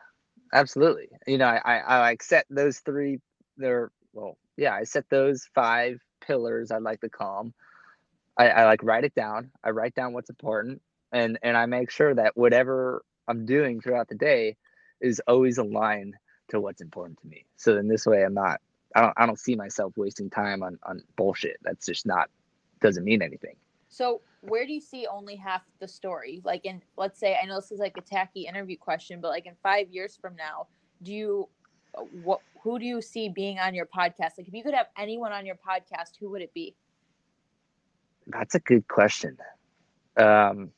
[0.53, 1.09] Absolutely.
[1.27, 3.19] You know, I, I, I like set those three
[3.57, 3.91] there.
[4.13, 7.55] Well, yeah, I set those five pillars I'd like to call them.
[8.39, 9.51] I, I like write it down.
[9.65, 14.07] I write down what's important and, and I make sure that whatever I'm doing throughout
[14.07, 14.57] the day
[15.01, 16.15] is always aligned
[16.51, 17.47] to what's important to me.
[17.57, 18.61] So in this way, I'm not,
[18.95, 21.57] I don't, I don't see myself wasting time on, on bullshit.
[21.65, 22.31] That's just not,
[22.81, 23.57] doesn't mean anything.
[23.89, 26.41] So where do you see only half the story?
[26.45, 29.47] Like in, let's say, I know this is like a tacky interview question, but like
[29.47, 30.67] in five years from now,
[31.03, 31.49] do you,
[31.97, 34.39] uh, what, who do you see being on your podcast?
[34.39, 36.75] Like if you could have anyone on your podcast, who would it be?
[38.27, 39.39] That's a good question.
[40.17, 40.71] Um,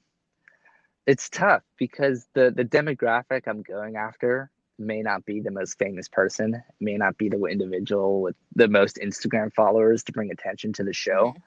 [1.07, 6.09] it's tough because the the demographic I'm going after may not be the most famous
[6.09, 10.85] person, may not be the individual with the most Instagram followers to bring attention to
[10.85, 11.29] the show.
[11.29, 11.39] Mm-hmm.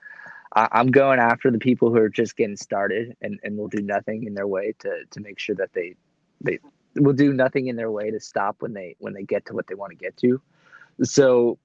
[0.56, 3.82] I, am going after the people who are just getting started and, and will do
[3.82, 5.96] nothing in their way to to make sure that they
[6.42, 6.60] they
[6.96, 9.68] will do nothing in their way to stop when they when they get to what
[9.68, 10.42] they want to get to.
[11.04, 11.58] So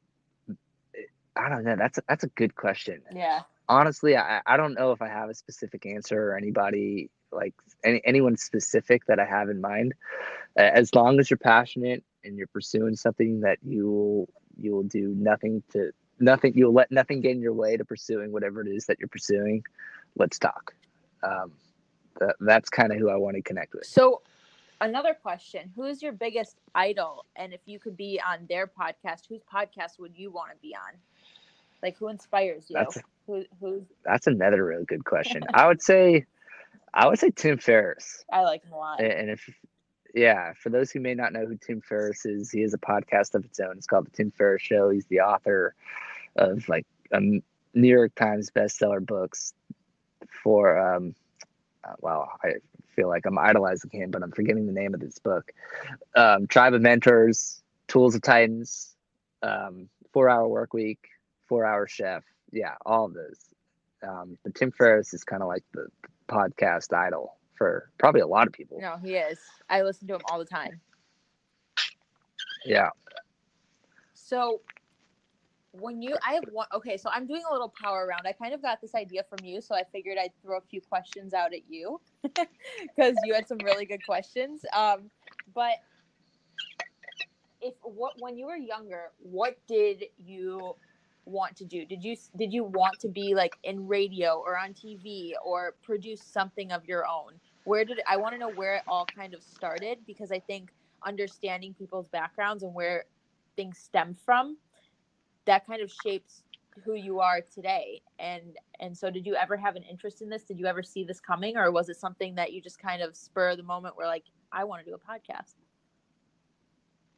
[1.37, 1.77] I don't know.
[1.77, 3.03] That's a, that's a good question.
[3.13, 3.43] Yeah.
[3.69, 8.01] Honestly, I, I don't know if I have a specific answer or anybody like any,
[8.05, 9.95] anyone specific that I have in mind.
[10.57, 14.29] As long as you're passionate and you're pursuing something that you will
[14.61, 18.33] you will do nothing to nothing you'll let nothing get in your way to pursuing
[18.33, 19.65] whatever it is that you're pursuing.
[20.17, 20.75] Let's talk.
[21.23, 21.53] Um,
[22.21, 23.87] that, that's kind of who I want to connect with.
[23.87, 24.23] So,
[24.81, 27.25] another question: Who is your biggest idol?
[27.37, 30.75] And if you could be on their podcast, whose podcast would you want to be
[30.75, 30.99] on?
[31.83, 32.75] Like, who inspires you?
[32.75, 33.87] That's, who, who?
[34.05, 35.43] That's another really good question.
[35.55, 36.27] I would say
[36.95, 38.25] I would say Tim Ferriss.
[38.33, 39.01] I like him a lot.
[39.01, 39.49] And if
[40.19, 43.35] yeah, for those who may not know who Tim Ferriss is, he has a podcast
[43.35, 43.77] of its own.
[43.77, 44.91] It's called the Tim Ferriss Show.
[44.91, 45.75] He's the author
[46.37, 47.41] of like um,
[47.75, 49.55] New York Times bestseller books
[50.43, 51.15] for um
[51.85, 52.55] uh, well, I
[52.97, 55.53] feel like I'm idolizing him, but I'm forgetting the name of this book.
[56.17, 58.97] Um, Tribe of Mentors, Tools of Titans,
[59.43, 60.99] um, Four Hour Work Week,
[61.47, 62.25] Four Hour Chef.
[62.51, 63.39] Yeah, all of those.
[64.03, 65.87] Um, but Tim Ferriss is kind of like the
[66.29, 68.79] podcast idol for probably a lot of people.
[68.81, 69.39] No, he is.
[69.69, 70.81] I listen to him all the time.
[72.65, 72.91] Yeah.
[74.15, 74.61] So
[75.73, 78.23] when you I have one okay, so I'm doing a little power round.
[78.27, 80.81] I kind of got this idea from you, so I figured I'd throw a few
[80.81, 84.65] questions out at you because you had some really good questions.
[84.75, 85.11] Um,
[85.55, 85.75] but
[87.61, 90.75] if what when you were younger, what did you
[91.25, 91.85] want to do?
[91.85, 96.23] Did you did you want to be like in radio or on TV or produce
[96.23, 97.35] something of your own?
[97.69, 100.71] Where did I want to know where it all kind of started because I think
[101.05, 103.05] understanding people's backgrounds and where
[103.57, 104.57] things stem from
[105.45, 106.43] that kind of shapes
[106.85, 110.45] who you are today and and so did you ever have an interest in this
[110.45, 113.17] did you ever see this coming or was it something that you just kind of
[113.17, 115.55] spur the moment where like i want to do a podcast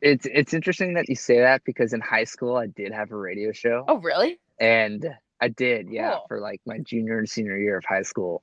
[0.00, 3.16] it's it's interesting that you say that because in high school I did have a
[3.16, 3.84] radio show.
[3.86, 4.38] Oh, really?
[4.58, 5.06] And
[5.40, 6.24] I did, yeah, cool.
[6.28, 8.42] for like my junior and senior year of high school.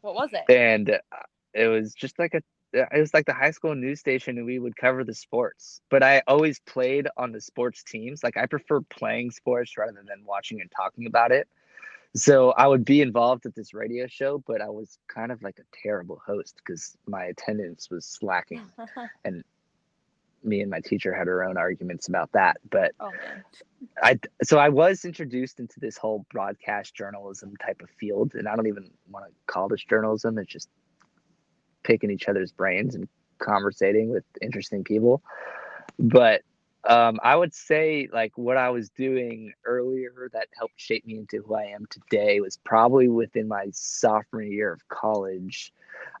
[0.00, 0.44] What was it?
[0.52, 0.98] And uh,
[1.54, 4.58] it was just like a it was like the high school news station and we
[4.58, 8.80] would cover the sports but i always played on the sports teams like i prefer
[8.82, 11.48] playing sports rather than watching and talking about it
[12.14, 15.58] so i would be involved at this radio show but i was kind of like
[15.58, 18.62] a terrible host because my attendance was slacking
[19.24, 19.42] and
[20.42, 22.58] me and my teacher had our own arguments about that.
[22.70, 23.10] But oh,
[24.02, 28.56] I so I was introduced into this whole broadcast journalism type of field, and I
[28.56, 30.38] don't even want to call this journalism.
[30.38, 30.68] It's just
[31.82, 35.22] picking each other's brains and conversating with interesting people.
[35.98, 36.42] But
[36.88, 41.42] um, I would say like what I was doing earlier that helped shape me into
[41.42, 45.72] who I am today was probably within my sophomore year of college.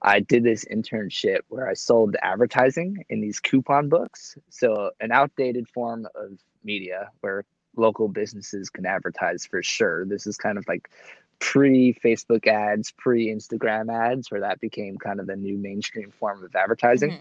[0.02, 4.36] I did this internship where I sold advertising in these coupon books.
[4.50, 7.44] So, an outdated form of media where
[7.76, 10.04] local businesses can advertise for sure.
[10.04, 10.90] This is kind of like
[11.38, 16.44] pre Facebook ads, pre Instagram ads, where that became kind of the new mainstream form
[16.44, 17.10] of advertising.
[17.10, 17.20] Mm-hmm.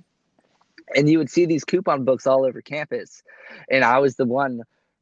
[0.96, 3.24] And you would see these coupon books all over campus.
[3.70, 4.62] And I was the one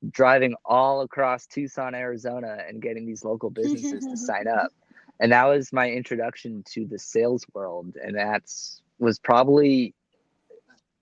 [0.10, 4.71] driving all across Tucson, Arizona, and getting these local businesses to sign up.
[5.19, 7.95] And that was my introduction to the sales world.
[8.02, 9.93] And that's was probably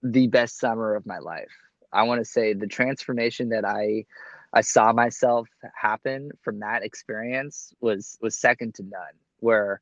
[0.01, 1.51] the best summer of my life.
[1.91, 4.05] I want to say the transformation that i
[4.51, 9.81] i saw myself happen from that experience was was second to none where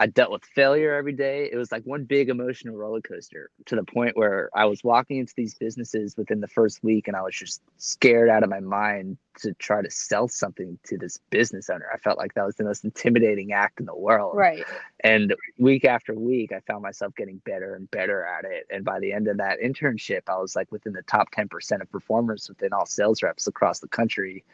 [0.00, 1.48] I dealt with failure every day.
[1.52, 5.18] It was like one big emotional roller coaster to the point where I was walking
[5.18, 8.60] into these businesses within the first week and I was just scared out of my
[8.60, 11.86] mind to try to sell something to this business owner.
[11.92, 14.36] I felt like that was the most intimidating act in the world.
[14.36, 14.64] Right.
[15.00, 18.66] And week after week, I found myself getting better and better at it.
[18.70, 21.90] And by the end of that internship, I was like within the top 10% of
[21.90, 24.44] performers within all sales reps across the country.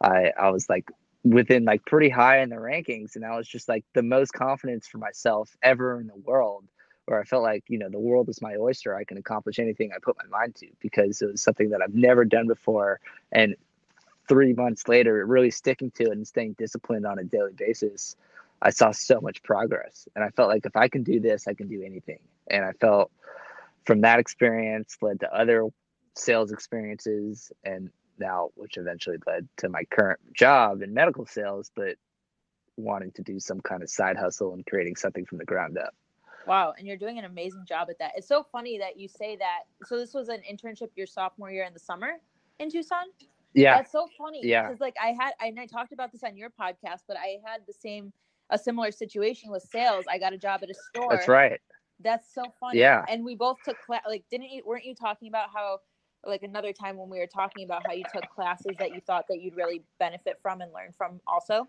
[0.00, 0.90] I, I was like
[1.30, 4.86] within like pretty high in the rankings and i was just like the most confidence
[4.86, 6.64] for myself ever in the world
[7.06, 9.90] where i felt like you know the world is my oyster i can accomplish anything
[9.92, 13.00] i put my mind to because it was something that i've never done before
[13.32, 13.56] and
[14.28, 18.16] three months later really sticking to it and staying disciplined on a daily basis
[18.62, 21.54] i saw so much progress and i felt like if i can do this i
[21.54, 23.10] can do anything and i felt
[23.84, 25.66] from that experience led to other
[26.14, 31.96] sales experiences and now, which eventually led to my current job in medical sales, but
[32.76, 35.94] wanting to do some kind of side hustle and creating something from the ground up.
[36.46, 38.12] Wow, and you're doing an amazing job at that.
[38.16, 39.60] It's so funny that you say that.
[39.86, 42.20] So this was an internship your sophomore year in the summer
[42.60, 43.06] in Tucson.
[43.52, 44.40] Yeah, that's so funny.
[44.44, 47.38] Yeah, because like I had, and I talked about this on your podcast, but I
[47.44, 48.12] had the same,
[48.50, 50.04] a similar situation with sales.
[50.08, 51.08] I got a job at a store.
[51.10, 51.60] That's right.
[52.00, 52.78] That's so funny.
[52.78, 54.02] Yeah, and we both took class.
[54.06, 54.62] Like, didn't you?
[54.64, 55.80] Weren't you talking about how
[56.26, 59.24] like another time when we were talking about how you took classes that you thought
[59.28, 61.66] that you'd really benefit from and learn from also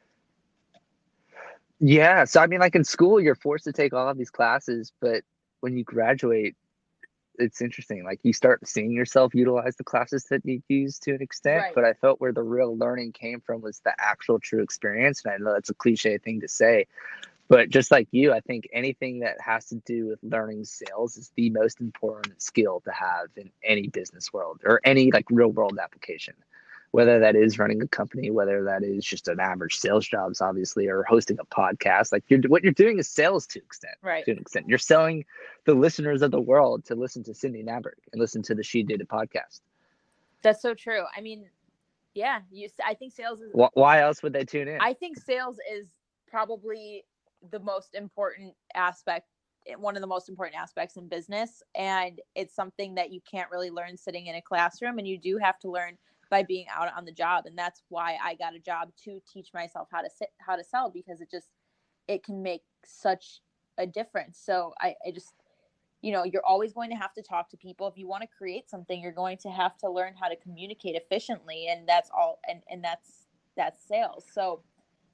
[1.79, 4.91] yeah so i mean like in school you're forced to take all of these classes
[4.99, 5.23] but
[5.61, 6.55] when you graduate
[7.39, 11.21] it's interesting like you start seeing yourself utilize the classes that you use to an
[11.21, 11.75] extent right.
[11.75, 15.33] but i felt where the real learning came from was the actual true experience and
[15.33, 16.85] i know that's a cliche thing to say
[17.47, 21.31] but just like you i think anything that has to do with learning sales is
[21.35, 25.77] the most important skill to have in any business world or any like real world
[25.81, 26.33] application.
[26.91, 30.87] Whether that is running a company whether that is just an average sales jobs obviously
[30.87, 34.25] or hosting a podcast like you're what you're doing is sales to extent right.
[34.25, 34.67] to an extent.
[34.69, 35.25] You're selling
[35.65, 38.83] the listeners of the world to listen to cindy Namberg and listen to the she
[38.83, 39.59] did it podcast.
[40.41, 41.03] That's so true.
[41.15, 41.45] I mean
[42.13, 44.79] yeah you i think sales is why else would they tune in?
[44.81, 45.87] I think sales is
[46.27, 47.03] probably
[47.51, 49.27] the most important aspect
[49.75, 51.61] one of the most important aspects in business.
[51.75, 55.37] And it's something that you can't really learn sitting in a classroom and you do
[55.37, 55.97] have to learn
[56.29, 57.45] by being out on the job.
[57.45, 60.63] And that's why I got a job to teach myself how to sit how to
[60.63, 61.47] sell because it just
[62.07, 63.41] it can make such
[63.77, 64.39] a difference.
[64.43, 65.33] So I, I just
[66.01, 67.87] you know you're always going to have to talk to people.
[67.87, 70.95] If you want to create something you're going to have to learn how to communicate
[70.95, 74.25] efficiently and that's all and and that's that's sales.
[74.33, 74.61] So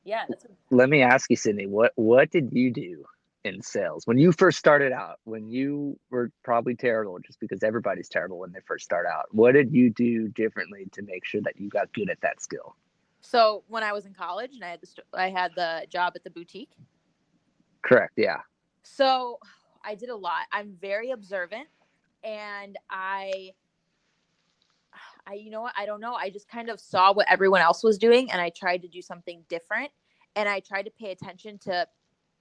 [0.03, 0.25] yeah.
[0.69, 3.05] Let me ask you, Sydney, what what did you do
[3.43, 5.19] in sales when you first started out?
[5.23, 9.25] When you were probably terrible, just because everybody's terrible when they first start out.
[9.31, 12.75] What did you do differently to make sure that you got good at that skill?
[13.21, 16.23] So when I was in college and I had the I had the job at
[16.23, 16.71] the boutique.
[17.81, 18.13] Correct.
[18.17, 18.39] Yeah.
[18.83, 19.39] So
[19.83, 20.45] I did a lot.
[20.51, 21.67] I'm very observant,
[22.23, 23.51] and I
[25.27, 25.73] I, you know what?
[25.77, 26.13] I don't know.
[26.15, 29.01] I just kind of saw what everyone else was doing and I tried to do
[29.01, 29.91] something different.
[30.35, 31.87] And I tried to pay attention to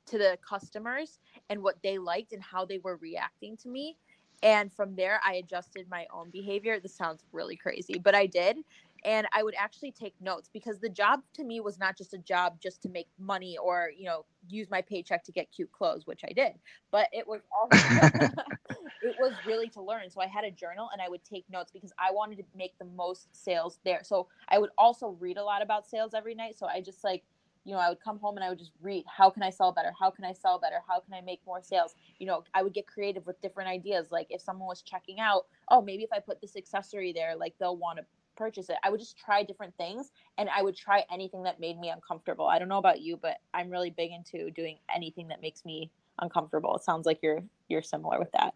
[0.07, 1.19] to the customers
[1.49, 3.97] and what they liked and how they were reacting to me.
[4.43, 6.81] And from there, I adjusted my own behavior.
[6.81, 8.59] This sounds really crazy, but I did
[9.05, 12.19] and i would actually take notes because the job to me was not just a
[12.19, 16.07] job just to make money or you know use my paycheck to get cute clothes
[16.07, 16.53] which i did
[16.91, 17.83] but it was also
[19.03, 21.71] it was really to learn so i had a journal and i would take notes
[21.73, 25.45] because i wanted to make the most sales there so i would also read a
[25.45, 27.23] lot about sales every night so i just like
[27.65, 29.73] you know, I would come home and I would just read, how can I sell
[29.73, 29.93] better?
[29.99, 30.83] How can I sell better?
[30.89, 31.95] How can I make more sales?
[32.19, 34.09] You know, I would get creative with different ideas.
[34.11, 37.55] Like if someone was checking out, oh, maybe if I put this accessory there, like
[37.61, 38.05] they'll want to
[38.37, 38.77] purchase it.
[38.85, 42.47] I would just try different things and I would try anything that made me uncomfortable.
[42.47, 45.91] I don't know about you, but I'm really big into doing anything that makes me
[46.21, 46.77] uncomfortable.
[46.77, 48.55] It sounds like you're you're similar with that.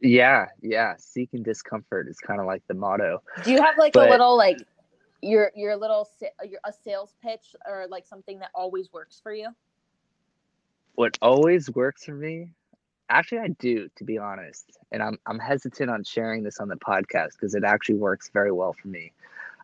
[0.00, 0.94] yeah, yeah.
[0.98, 3.22] Seeking discomfort is kind of like the motto.
[3.44, 4.58] Do you have like but, a little like
[5.22, 6.08] your your little
[6.44, 9.48] your a sales pitch or like something that always works for you?
[10.94, 12.50] What always works for me?
[13.08, 14.78] Actually, I do, to be honest.
[14.90, 18.52] And I'm I'm hesitant on sharing this on the podcast because it actually works very
[18.52, 19.12] well for me.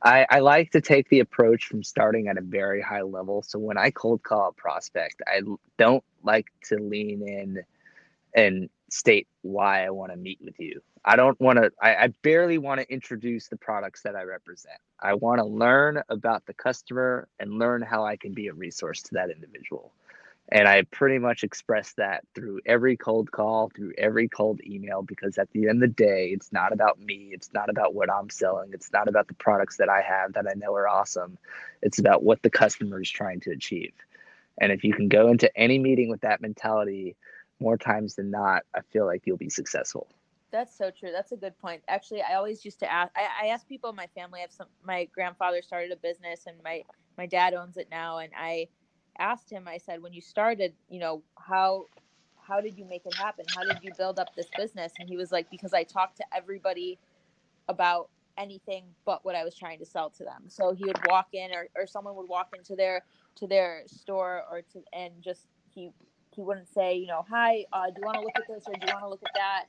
[0.02, 3.42] I, I like to take the approach from starting at a very high level.
[3.42, 5.40] So when I cold call a prospect, I
[5.76, 7.64] don't like to lean in
[8.34, 10.80] and state why I want to meet with you.
[11.04, 14.78] I don't want to, I, I barely want to introduce the products that I represent.
[15.00, 19.02] I want to learn about the customer and learn how I can be a resource
[19.04, 19.92] to that individual.
[20.50, 25.36] And I pretty much express that through every cold call, through every cold email, because
[25.36, 27.30] at the end of the day, it's not about me.
[27.32, 28.70] It's not about what I'm selling.
[28.72, 31.36] It's not about the products that I have that I know are awesome.
[31.82, 33.92] It's about what the customer is trying to achieve.
[34.58, 37.14] And if you can go into any meeting with that mentality,
[37.60, 40.08] more times than not, I feel like you'll be successful.
[40.50, 41.10] That's so true.
[41.12, 41.82] That's a good point.
[41.88, 43.12] Actually, I always used to ask.
[43.14, 44.38] I, I ask people in my family.
[44.38, 44.68] I have some.
[44.82, 46.84] My grandfather started a business, and my
[47.18, 48.18] my dad owns it now.
[48.18, 48.68] And I
[49.18, 49.68] asked him.
[49.68, 51.86] I said, when you started, you know, how
[52.40, 53.44] how did you make it happen?
[53.54, 54.92] How did you build up this business?
[54.98, 56.98] And he was like, because I talked to everybody
[57.68, 58.08] about
[58.38, 60.44] anything but what I was trying to sell to them.
[60.48, 63.04] So he would walk in, or, or someone would walk into their
[63.36, 65.90] to their store, or to and just he
[66.34, 68.74] he wouldn't say, you know, hi, uh, do you want to look at this or
[68.74, 69.64] do you want to look at that,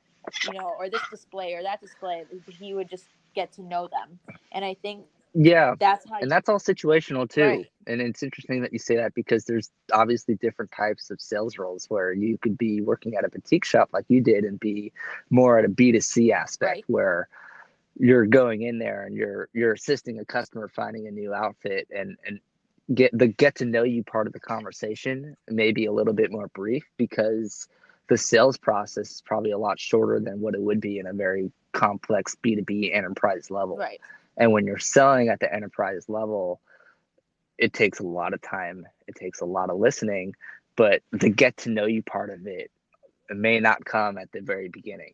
[0.45, 2.23] you know, or this display or that display.
[2.59, 4.19] He would just get to know them,
[4.51, 6.19] and I think yeah, that's how.
[6.19, 7.43] And that's all situational too.
[7.43, 7.67] Right.
[7.87, 11.85] And it's interesting that you say that because there's obviously different types of sales roles
[11.89, 14.91] where you could be working at a boutique shop like you did and be
[15.29, 16.83] more at a B2C aspect Right.
[16.87, 17.29] where
[17.99, 22.17] you're going in there and you're you're assisting a customer finding a new outfit and
[22.25, 22.39] and
[22.93, 26.31] get the get to know you part of the conversation may be a little bit
[26.31, 27.67] more brief because
[28.07, 31.13] the sales process is probably a lot shorter than what it would be in a
[31.13, 33.77] very complex B2B enterprise level.
[33.77, 33.99] right.
[34.39, 36.61] And when you're selling at the enterprise level,
[37.57, 38.87] it takes a lot of time.
[39.05, 40.33] It takes a lot of listening,
[40.77, 42.71] but the get to know you part of it
[43.29, 45.13] may not come at the very beginning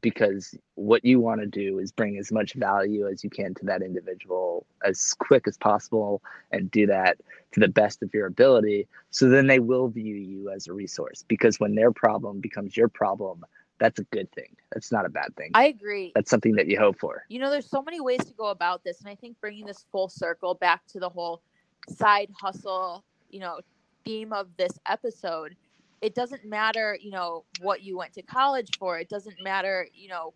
[0.00, 3.64] because what you want to do is bring as much value as you can to
[3.64, 7.18] that individual as quick as possible and do that
[7.52, 8.86] to the best of your ability.
[9.10, 12.88] So then they will view you as a resource because when their problem becomes your
[12.88, 13.44] problem,
[13.78, 14.56] that's a good thing.
[14.72, 15.50] That's not a bad thing.
[15.54, 16.12] I agree.
[16.14, 17.24] that's something that you hope for.
[17.28, 19.84] you know there's so many ways to go about this and i think bringing this
[19.92, 21.42] full circle back to the whole
[21.88, 23.60] side hustle you know
[24.04, 25.54] theme of this episode
[26.00, 30.08] it doesn't matter you know what you went to college for it doesn't matter you
[30.08, 30.32] know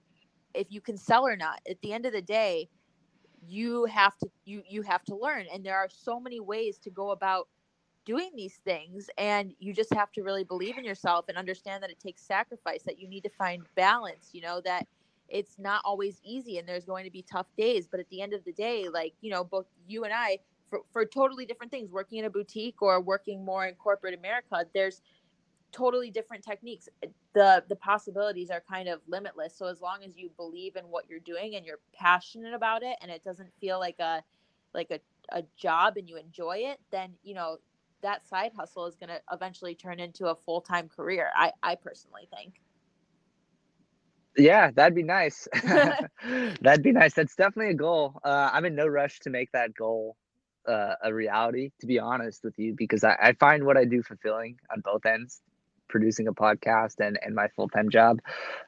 [0.54, 2.68] if you can sell or not at the end of the day
[3.46, 6.90] you have to you you have to learn and there are so many ways to
[6.90, 7.48] go about
[8.04, 11.90] doing these things and you just have to really believe in yourself and understand that
[11.90, 14.86] it takes sacrifice that you need to find balance you know that
[15.28, 18.34] it's not always easy and there's going to be tough days but at the end
[18.34, 20.38] of the day like you know both you and i
[20.68, 24.64] for, for totally different things working in a boutique or working more in corporate america
[24.74, 25.02] there's
[25.72, 26.88] totally different techniques.
[27.32, 31.06] The the possibilities are kind of limitless so as long as you believe in what
[31.08, 34.22] you're doing and you're passionate about it and it doesn't feel like a
[34.74, 35.00] like a,
[35.30, 37.56] a job and you enjoy it then you know
[38.02, 42.28] that side hustle is going to eventually turn into a full-time career i i personally
[42.34, 42.60] think
[44.36, 45.46] Yeah, that'd be nice.
[46.60, 47.14] that'd be nice.
[47.14, 48.18] That's definitely a goal.
[48.24, 50.16] Uh, I'm in no rush to make that goal
[50.66, 54.02] uh, a reality, to be honest with you, because I, I find what I do
[54.02, 55.42] fulfilling on both ends,
[55.92, 58.20] producing a podcast and, and my full time job.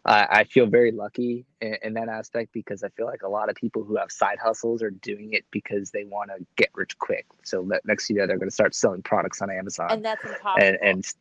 [0.05, 3.49] Uh, I feel very lucky in, in that aspect because I feel like a lot
[3.49, 6.97] of people who have side hustles are doing it because they want to get rich
[6.99, 7.27] quick.
[7.43, 9.89] So next year they're going to start selling products on Amazon.
[9.91, 11.15] and that's impossible and, and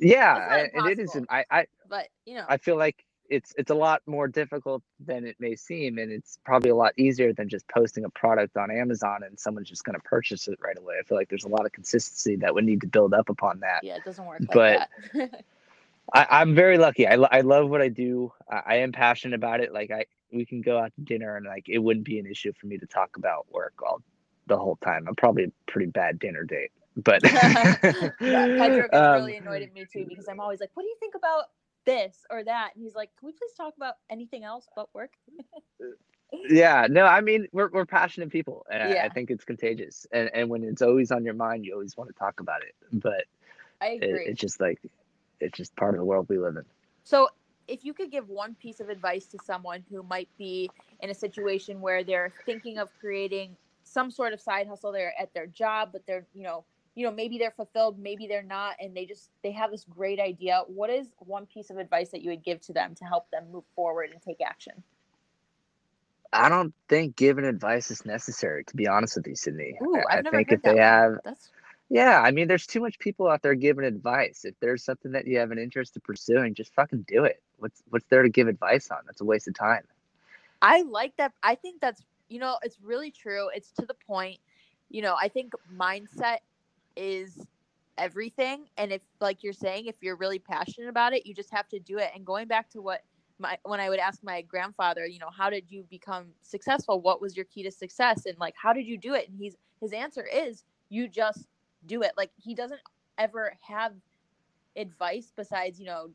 [0.00, 1.14] yeah, and it is.
[1.14, 1.26] impossible.
[1.30, 5.26] I, I but you know I feel like it's it's a lot more difficult than
[5.26, 8.70] it may seem, and it's probably a lot easier than just posting a product on
[8.70, 10.94] Amazon and someone's just going to purchase it right away.
[11.00, 13.60] I feel like there's a lot of consistency that would need to build up upon
[13.60, 13.80] that.
[13.82, 14.80] yeah it doesn't work But-
[15.14, 15.44] like that
[16.14, 17.06] I, I'm very lucky.
[17.06, 18.32] I, I love what I do.
[18.50, 19.74] I, I am passionate about it.
[19.74, 22.52] Like I, we can go out to dinner and like it wouldn't be an issue
[22.58, 24.00] for me to talk about work all
[24.46, 25.06] the whole time.
[25.06, 27.76] I'm probably a pretty bad dinner date, but yeah,
[28.20, 30.96] Pedro gets um, really annoyed at me too because I'm always like, "What do you
[30.98, 31.44] think about
[31.84, 35.12] this or that?" And he's like, "Can we please talk about anything else but work?"
[36.50, 40.30] yeah no i mean we're, we're passionate people and I- I, think it's contagious and,
[40.34, 43.24] and when it's always on your mind you always want to talk about it but
[43.80, 44.78] I it, it's just like
[45.40, 46.64] it's just part of the world we live in
[47.04, 47.28] So,
[47.66, 50.70] if you could give one piece of advice to someone who might be
[51.00, 55.32] in a situation where they're thinking of creating some sort of side hustle, they're at
[55.34, 56.64] their job, but they're, you know,
[56.98, 60.18] you know, maybe they're fulfilled, maybe they're not, and they just they have this great
[60.18, 60.62] idea.
[60.66, 63.44] What is one piece of advice that you would give to them to help them
[63.52, 64.82] move forward and take action?
[66.32, 70.14] i don't think giving advice is necessary to be honest with you sydney Ooh, i,
[70.14, 70.84] I've I never think heard if they that one.
[70.84, 71.50] have That's
[71.88, 75.26] yeah i mean there's too much people out there giving advice if there's something that
[75.26, 78.48] you have an interest in pursuing just fucking do it what's what's there to give
[78.48, 79.82] advice on that's a waste of time
[80.60, 81.32] I like that.
[81.42, 83.48] I think that's, you know, it's really true.
[83.54, 84.38] It's to the point.
[84.90, 86.38] You know, I think mindset
[86.98, 87.46] is
[87.96, 88.66] everything.
[88.76, 91.78] And if, like you're saying, if you're really passionate about it, you just have to
[91.78, 92.10] do it.
[92.14, 93.02] And going back to what
[93.38, 97.00] my, when I would ask my grandfather, you know, how did you become successful?
[97.00, 98.26] What was your key to success?
[98.26, 99.28] And like, how did you do it?
[99.28, 101.46] And he's, his answer is, you just
[101.86, 102.12] do it.
[102.16, 102.80] Like, he doesn't
[103.16, 103.92] ever have
[104.76, 106.10] advice besides, you know,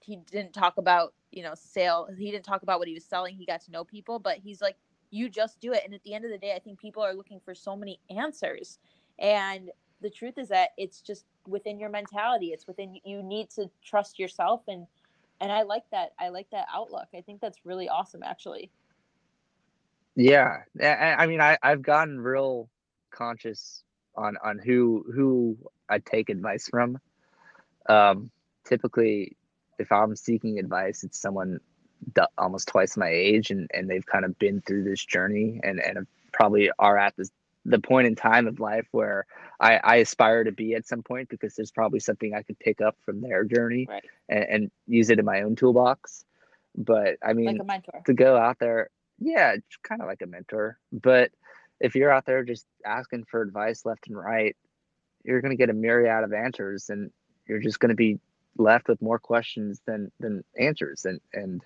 [0.00, 3.34] he didn't talk about you know sale he didn't talk about what he was selling
[3.34, 4.76] he got to know people but he's like
[5.10, 7.14] you just do it and at the end of the day i think people are
[7.14, 8.78] looking for so many answers
[9.18, 9.70] and
[10.00, 12.48] the truth is that it's just within your mentality.
[12.48, 14.86] It's within you need to trust yourself and
[15.40, 16.12] and I like that.
[16.18, 17.08] I like that outlook.
[17.14, 18.70] I think that's really awesome actually.
[20.14, 20.58] Yeah.
[20.80, 22.68] I mean I I've gotten real
[23.10, 23.82] conscious
[24.14, 25.56] on on who who
[25.88, 26.98] I take advice from.
[27.88, 28.30] Um
[28.64, 29.36] typically
[29.78, 31.60] if I'm seeking advice, it's someone
[32.38, 36.06] almost twice my age and, and they've kind of been through this journey and, and
[36.32, 37.30] probably are at this
[37.68, 39.26] the point in time of life where
[39.60, 42.80] I, I aspire to be at some point because there's probably something I could pick
[42.80, 44.04] up from their journey right.
[44.28, 46.24] and, and, use it in my own toolbox.
[46.76, 48.02] But I mean, like a mentor.
[48.06, 50.78] to go out there, yeah, it's kind of like a mentor.
[50.92, 51.32] But
[51.80, 54.56] if you're out there just asking for advice left and right,
[55.24, 57.10] you're going to get a myriad of answers and
[57.48, 58.20] you're just going to be
[58.58, 61.62] left with more questions than than answers and and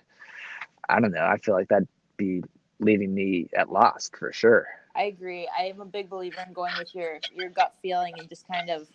[0.89, 1.87] i don't know i feel like that'd
[2.17, 2.43] be
[2.79, 5.47] leaving me at lost for sure i agree.
[5.57, 8.69] I am a big believer in going with your your gut feeling and just kind
[8.69, 8.87] of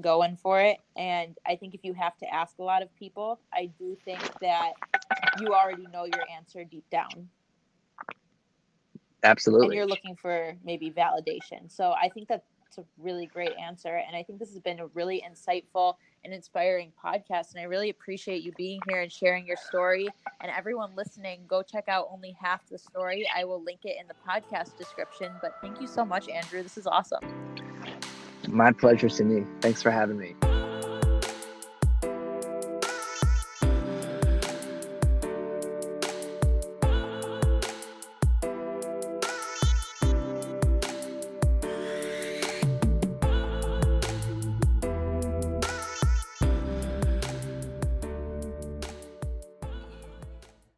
[0.00, 0.78] going for it.
[0.96, 4.20] And i think if you have to ask a lot of people i do think
[4.40, 4.72] that
[5.40, 7.28] you already know your answer deep down.
[9.22, 9.66] Absolutely.
[9.66, 11.70] and you're looking for maybe validation.
[11.70, 12.44] So i think that
[12.78, 14.02] a really great answer.
[14.06, 17.52] And I think this has been a really insightful and inspiring podcast.
[17.52, 20.08] And I really appreciate you being here and sharing your story.
[20.40, 23.28] And everyone listening, go check out Only Half the Story.
[23.34, 25.32] I will link it in the podcast description.
[25.40, 26.62] But thank you so much, Andrew.
[26.62, 27.24] This is awesome.
[28.48, 29.46] My pleasure, Cindy.
[29.60, 30.34] Thanks for having me.